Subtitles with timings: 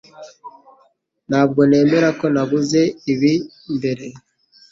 [1.29, 3.33] Ntabwo nemera ko nabuze ibi
[3.75, 4.05] mbere